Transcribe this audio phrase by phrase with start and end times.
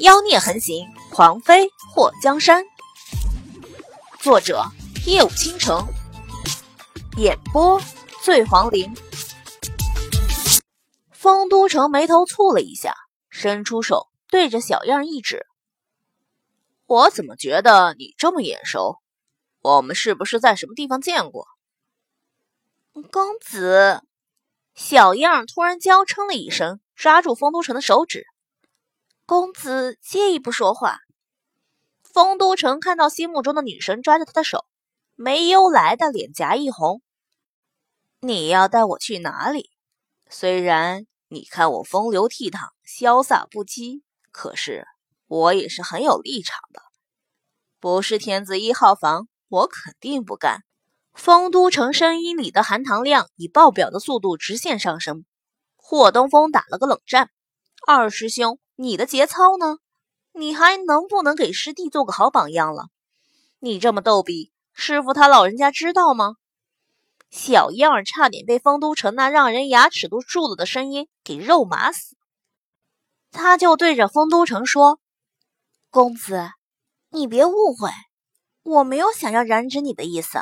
[0.00, 2.64] 妖孽横行，狂妃祸江山。
[4.18, 4.64] 作者：
[5.06, 5.86] 夜舞倾城，
[7.16, 7.80] 演播：
[8.24, 8.92] 醉黄林。
[11.12, 12.96] 丰都城眉头蹙了一下，
[13.28, 15.46] 伸出手对着小样一指
[16.86, 19.00] ：“我怎么觉得你这么眼熟？
[19.60, 21.46] 我们是不是在什么地方见过？”
[23.12, 24.02] 公子，
[24.74, 28.26] 小样突然娇嗔了一声，抓住丰都城的手指。
[29.26, 30.98] 公子介意不说话？
[32.02, 34.66] 丰都城看到心目中的女神抓着他的手，
[35.14, 37.00] 没由来的脸颊一红。
[38.20, 39.70] 你要带我去哪里？
[40.28, 44.86] 虽然你看我风流倜傥、潇洒不羁，可是
[45.26, 46.82] 我也是很有立场的。
[47.80, 50.64] 不是天子一号房，我肯定不干。
[51.14, 55.24] 丰都城声音里的含糖量以爆表的速度直线上升。
[55.76, 57.30] 霍东风打了个冷战，
[57.86, 58.58] 二师兄。
[58.76, 59.78] 你的节操呢？
[60.32, 62.88] 你还能不能给师弟做个好榜样了？
[63.60, 66.34] 你这么逗比，师傅他老人家知道吗？
[67.30, 72.16] 小样儿差点被丰都城那让人牙齿都蛀了的声音给肉麻死。
[73.30, 75.00] 他就对着丰都城说
[75.90, 76.50] ：“公子，
[77.10, 77.90] 你别误会，
[78.62, 80.38] 我没有想要染指你的意思。”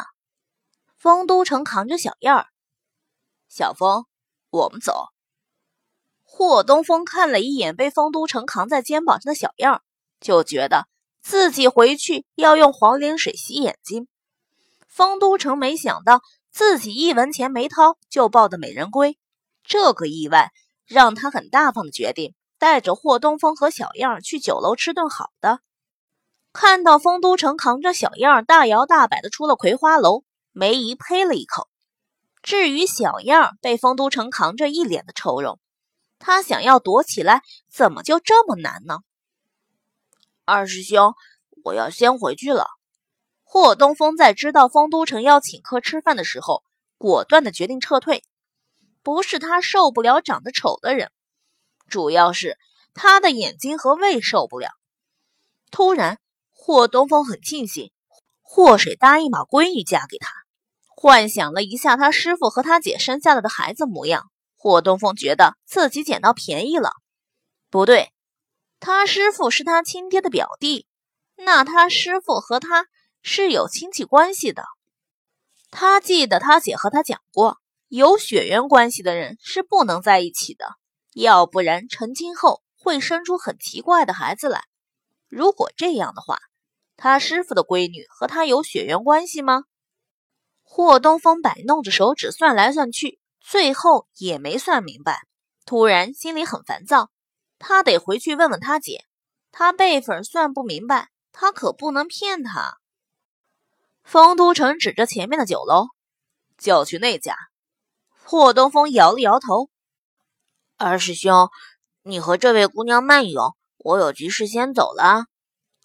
[0.97, 2.47] 丰都城扛着小样儿，
[3.49, 4.07] 小风，
[4.51, 5.12] 我们走。
[6.35, 9.83] 霍东风看了一眼被丰都城扛在肩膀上的小样，
[10.19, 10.87] 就觉得
[11.21, 14.09] 自己回去要用黄连水洗眼睛。
[14.89, 19.19] 丰都城没想到自己一文钱没掏就抱的美人归，
[19.63, 20.53] 这个意外
[20.87, 25.61] 让他很大方的决定带着霍东风和小样去酒楼吃顿好的。
[26.55, 31.69] 看到丰都城扛着小样大摇大摆的出了葵花楼，梅姨呸了一口。
[32.43, 35.59] 至于小样被丰都城扛着一脸的愁容。
[36.25, 39.01] 他想要躲起来，怎么就这么难呢？
[40.45, 41.15] 二师兄，
[41.65, 42.69] 我要先回去了。
[43.43, 46.63] 霍东风在知道丰都城要请客吃饭的时候，
[46.97, 48.23] 果断的决定撤退。
[49.03, 51.11] 不是他受不了长得丑的人，
[51.89, 52.57] 主要是
[52.95, 54.71] 他的眼睛和胃受不了。
[55.73, 56.21] 突然，
[56.53, 57.91] 霍东风很庆幸
[58.43, 60.33] 霍水答应把闺女嫁给他，
[60.87, 64.31] 幻想了一下他师傅和他姐生下来的孩子模样。
[64.63, 66.93] 霍东风觉得自己捡到便宜了，
[67.69, 68.13] 不对，
[68.79, 70.87] 他师傅是他亲爹的表弟，
[71.35, 72.87] 那他师傅和他
[73.23, 74.63] 是有亲戚关系的。
[75.73, 77.59] 他记得他姐和他讲过，
[77.89, 80.77] 有血缘关系的人是不能在一起的，
[81.13, 84.63] 要不然成亲后会生出很奇怪的孩子来。
[85.27, 86.39] 如果这样的话，
[86.97, 89.65] 他师傅的闺女和他有血缘关系吗？
[90.63, 93.19] 霍东风摆弄着手指算来算去。
[93.45, 95.27] 最后也没算明白，
[95.67, 97.11] 突然心里很烦躁，
[97.59, 99.05] 他得回去问问他姐。
[99.51, 102.79] 他辈分算不明白，他可不能骗他。
[104.03, 105.89] 丰都城指着前面的酒楼，
[106.57, 107.37] 就去那家。
[108.25, 109.69] 霍东风摇了摇头
[110.79, 111.51] ：“二师兄，
[112.03, 115.27] 你和这位姑娘慢游，我有急事先走了。”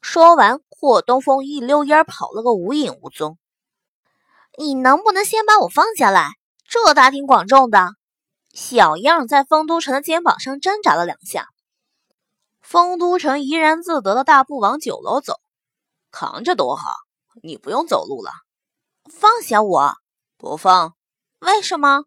[0.01, 3.37] 说完，霍东风一溜烟跑了个无影无踪。
[4.57, 6.35] 你能不能先把我放下来？
[6.85, 7.95] 这大庭广众的，
[8.53, 11.49] 小样在丰都城的肩膀上挣扎了两下。
[12.61, 15.33] 丰都城怡然自得的大步往酒楼走，
[16.11, 16.83] 扛着多好，
[17.41, 18.31] 你不用走路了。
[19.11, 19.95] 放下我，
[20.37, 20.93] 不放。
[21.39, 22.05] 为什么？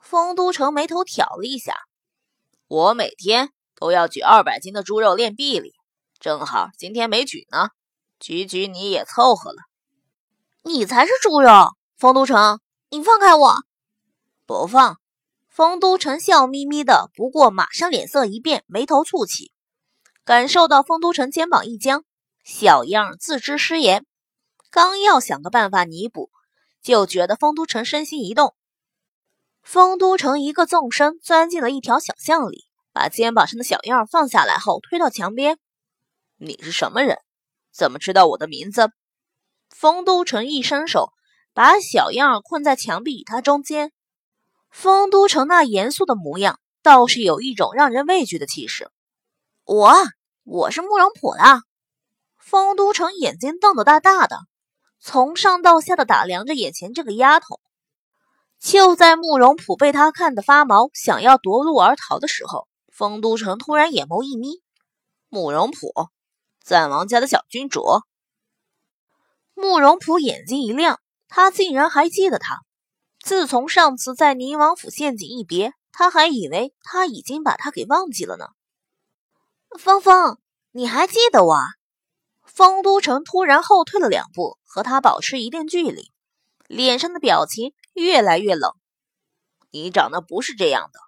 [0.00, 1.74] 丰都城眉头挑了一下。
[2.68, 5.72] 我每天都要举二百斤的猪肉练臂力，
[6.20, 7.70] 正好今天没举呢，
[8.20, 9.62] 举举你也凑合了。
[10.62, 12.60] 你才是猪肉，丰都城，
[12.90, 13.54] 你放开我！
[14.46, 15.00] 不放，
[15.48, 19.52] 丰都城笑眯眯的，不过马上脸色一变，眉头蹙起。
[20.22, 22.04] 感受到丰都城肩膀一僵，
[22.44, 24.04] 小样自知失言，
[24.70, 26.30] 刚要想个办法弥补，
[26.82, 28.54] 就觉得丰都城身心一动。
[29.62, 35.58] 丰都城一个纵身钻进了一条小巷里，把肩膀上的小样放下来后推到墙边。
[36.36, 37.16] 你是什么人？
[37.72, 38.90] 怎么知道我的名字？
[39.70, 41.14] 丰都城一伸手，
[41.54, 43.90] 把小样困在墙壁与他中间。
[44.74, 48.90] 丰都城那严肃的模样，倒是有一种让人畏惧的气势。
[49.64, 49.94] 我，
[50.42, 51.60] 我是慕容普的。
[52.38, 54.36] 丰都城眼睛瞪得大大的，
[54.98, 57.60] 从上到下的打量着眼前这个丫头。
[58.58, 64.60] 就在慕容普被他看得发毛，想要夺路而逃的时候，丰都城突然眼眸一眯
[65.30, 65.92] ：“慕容普，
[66.64, 67.84] 赞王家的小君主。”
[69.54, 70.98] 慕容普眼睛一亮，
[71.28, 72.58] 他竟然还记得他。
[73.24, 78.48] 自从上次在宁王府陷阱一别，他还以为他已经把他给忘记了呢。
[79.78, 80.38] 芳芳，
[80.72, 81.56] 你还记得我？
[82.44, 86.12] 丰都城突然后退了两步，和他保持一定距离，
[86.68, 88.72] 脸上的表情越来越冷。
[89.70, 91.00] 你长得不是这样的。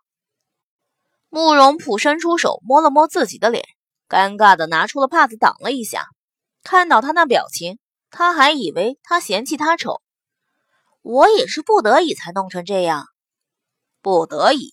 [1.29, 3.62] 慕容普伸出手摸了摸自己的脸，
[4.09, 6.07] 尴尬的拿出了帕子挡了一下。
[6.62, 7.79] 看到他那表情，
[8.11, 10.01] 他还以为他嫌弃他丑。
[11.08, 13.06] 我也是不得已才弄成这样。
[14.03, 14.73] 不得已。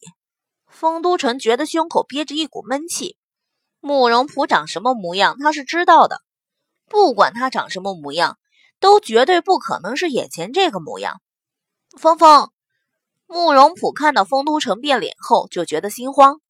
[0.67, 3.17] 丰都城觉得胸口憋着一股闷气。
[3.79, 6.21] 慕容普长什么模样，他是知道的。
[6.89, 8.39] 不管他长什么模样，
[8.79, 11.21] 都绝对不可能是眼前这个模样。
[11.99, 12.49] 峰峰，
[13.27, 16.41] 慕容普看到丰都城变脸后，就觉得心慌。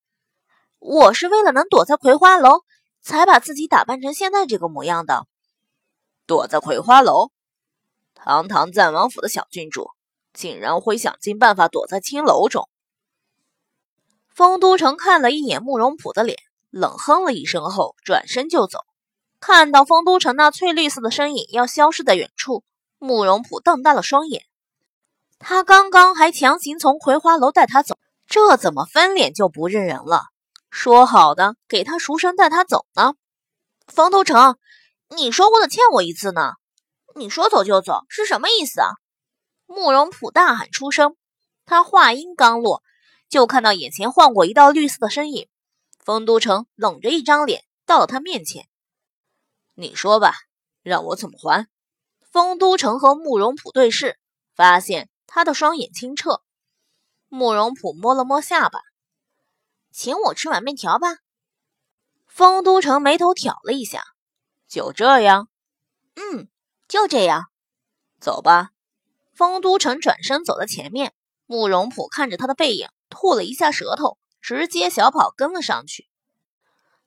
[0.80, 2.62] 我是为了能躲在葵花楼，
[3.02, 5.28] 才把自己打扮成现在这个模样的。
[6.26, 7.32] 躲在葵花楼，
[8.26, 9.90] 堂堂赞王府的小郡主，
[10.32, 12.70] 竟然会想尽办法躲在青楼中。
[14.34, 16.40] 丰都城看了一眼慕容普的脸。
[16.70, 18.80] 冷哼了一声后，转身就走。
[19.42, 22.64] 看到丰都城那翠绿色的身影要消失在远处，
[22.98, 24.44] 慕容普瞪大了双眼。
[25.38, 30.28] 他刚刚还强行从葵花楼带他走，这怎么翻脸就不认人了？
[30.72, 33.16] 说好的给他赎身带他走呢？
[33.86, 34.58] 丰都城，
[35.10, 36.54] 你说过的欠我一次呢？
[37.16, 38.90] 你说走就走是什么意思啊？
[39.66, 41.16] 慕容普大喊出声。
[41.66, 42.84] 他话音刚落，
[43.30, 45.48] 就看到眼前晃过一道绿色的身影。
[46.00, 48.68] 丰都城冷着一张脸到了他面前，
[49.74, 50.36] 你说吧，
[50.82, 51.70] 让我怎么还？
[52.30, 54.20] 丰都城和慕容普对视，
[54.54, 56.42] 发现他的双眼清澈。
[57.30, 58.82] 慕容普摸了摸下巴，
[59.92, 61.20] 请我吃碗面条吧。
[62.28, 64.04] 丰都城眉头挑了一下，
[64.68, 65.48] 就这样？
[66.16, 66.50] 嗯，
[66.94, 67.46] 就这样。
[68.20, 68.70] 走吧。
[69.34, 71.12] 丰都城转身走在前面，
[71.48, 74.20] 慕容普看着他的背影，吐了一下舌头。
[74.40, 76.08] 直接小跑跟了上去。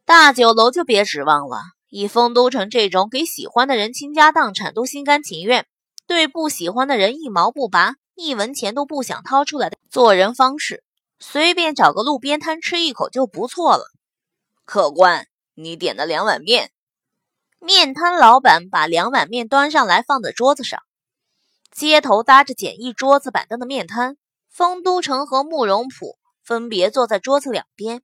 [0.05, 1.61] 大酒楼就别指望了。
[1.89, 5.69] 以丰都城这种给喜欢的人倾家荡产都心甘情愿，
[6.09, 10.83] 对不喜欢的人一毛不拔、一文钱都不想掏出来的做人方式，
[11.21, 13.85] 随便找个路边摊吃一口就不错了。
[14.65, 16.73] 客官，你点的两碗面。
[17.67, 20.85] 面摊老板把两碗面端上来，放在桌子上。
[21.73, 24.17] 街头搭着简易桌子板凳的面摊，
[24.49, 26.17] 丰都城和慕容普。
[26.45, 28.03] 分别坐在桌子两边，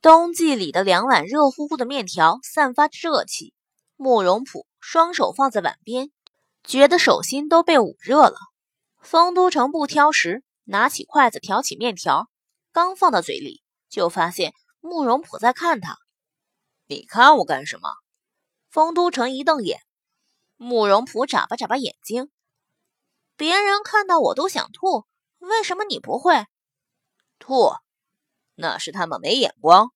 [0.00, 3.52] 冬季里的两碗热乎乎的面条散发着热气。
[3.96, 6.10] 慕容普双手放在碗边，
[6.64, 8.38] 觉得手心都被捂热了。
[9.02, 12.30] 丰都城不挑食，拿起筷子挑起面条，
[12.72, 15.98] 刚放到嘴里，就发现慕容普在看他。
[16.86, 17.90] 你看我干什么？
[18.78, 19.80] 丰都城一瞪眼，
[20.56, 22.30] 慕容普眨巴眨巴眼睛。
[23.34, 25.04] 别人看到我都想吐，
[25.38, 26.46] 为什么你不会？
[27.40, 27.72] 吐，
[28.54, 29.90] 那是他们没眼光。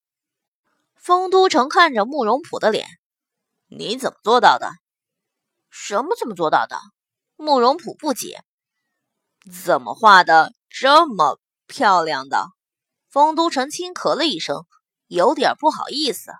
[0.96, 2.88] 丰都城看着慕容普的脸，
[3.68, 4.72] 你怎么做到的？
[5.70, 6.76] 什么怎么做到的？
[7.36, 8.42] 慕容普不解。
[9.64, 11.38] 怎么画的这么
[11.68, 12.48] 漂亮的？
[13.08, 14.66] 丰都城轻咳了一声，
[15.06, 16.32] 有点不好意思。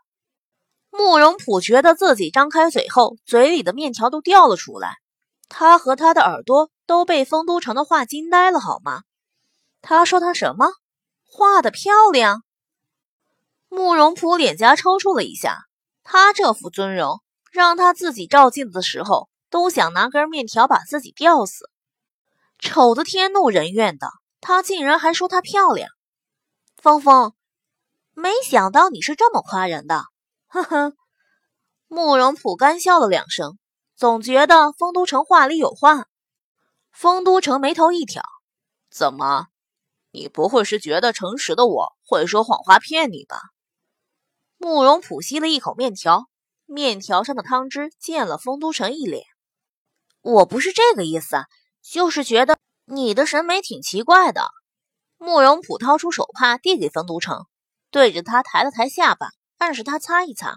[0.95, 4.99] 慕容普觉得自己张开嘴后，嘴里的面条都掉了出来。
[5.49, 9.03] 他和他的耳朵都被丰都城的话惊呆了，好吗？
[9.81, 10.67] 他说他什么？
[11.25, 12.43] 画的漂亮，
[13.71, 15.65] 慕容普脸颊抽搐了一下。
[16.05, 21.71] 他这副尊容，让他自己照镜子的时候都想拿根面条把自己吊死，
[22.59, 24.09] 丑的天怒人怨的。
[24.43, 25.89] 他竟然还说她漂亮，
[26.77, 27.33] 峰峰，
[28.13, 30.12] 没想到你是这么夸人的。
[30.53, 30.93] 呵呵，
[31.89, 33.57] 慕容普干笑了两声，
[33.97, 36.09] 总觉得丰都城话里有话。
[36.91, 38.23] 丰都城眉头一挑，
[38.91, 39.47] 怎么？
[40.11, 43.41] 你不会是觉得诚实的我会说谎话骗你吧？
[44.59, 46.27] 慕容普吸了一口面条，
[46.67, 49.25] 面条上的汤汁溅了丰都城一脸。
[50.21, 51.47] 我不是这个意思，
[51.81, 54.51] 就是觉得你的审美挺奇怪的。
[55.17, 57.47] 慕容普掏出手帕递给丰都城，
[57.91, 59.29] 对着他抬了抬下巴，
[59.63, 60.57] 暗示他擦一擦。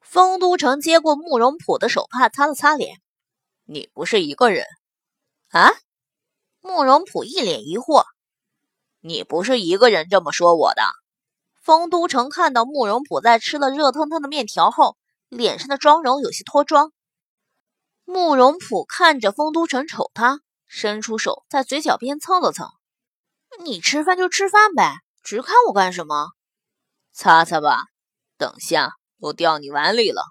[0.00, 3.00] 丰都城接过慕容普的手帕，擦了擦脸。
[3.64, 4.64] 你不是一个人
[5.48, 5.72] 啊？
[6.60, 8.04] 慕容普一脸疑惑
[9.02, 10.82] ：“你不是一个人这么说我的。”
[11.60, 14.96] 丰都城看到慕容普在吃了热腾腾的面条后，
[15.28, 16.92] 脸上的妆容有些脱妆。
[18.04, 22.68] 慕容普看着丰都城瞅他，伸出手在嘴角边蹭了蹭
[23.58, 26.28] ：“你吃饭就吃饭呗，直看我干什么？
[27.16, 27.78] 擦擦吧，
[28.36, 30.22] 等下都掉你碗里了。”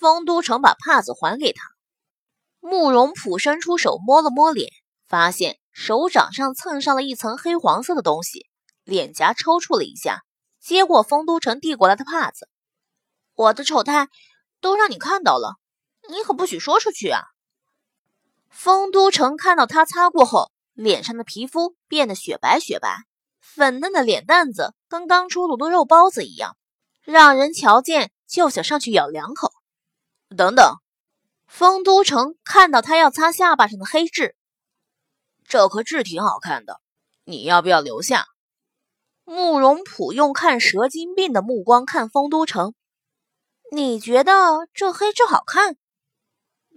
[0.00, 1.62] 丰都城把帕子还给他。
[2.60, 4.72] 慕容普伸出手摸了摸脸。
[5.08, 8.48] 发现手掌上蹭上了一层黑黄色的东西，
[8.82, 10.24] 脸颊抽搐了一下，
[10.58, 12.48] 接过丰都城递过来的帕子，
[13.36, 14.08] 我的丑态
[14.60, 15.54] 都让你看到了，
[16.08, 17.22] 你可不许说出去啊！
[18.50, 23.04] 丰都城看到他擦过后，脸上的皮肤变得雪白雪白，
[23.56, 26.58] 粉嫩的脸蛋子跟刚出炉的肉包子一样，
[27.04, 29.50] 让人瞧见就想上去咬两口。
[30.36, 30.76] 等等，
[31.46, 34.36] 丰都城看到他要擦下巴上的黑痣，
[35.48, 36.82] 这颗痣挺好看的，
[37.24, 38.26] 你要不要留下？
[39.24, 42.74] 慕容普用看蛇精病的目光看丰都城，
[43.72, 45.78] 你觉得这黑痣好看？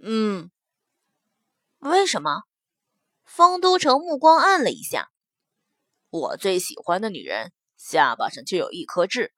[0.02, 0.50] 嗯。
[1.80, 2.44] 为什么？
[3.26, 5.10] 丰都城目光暗了一下。
[6.10, 9.32] 我最喜欢的女人下巴上就有一颗痣，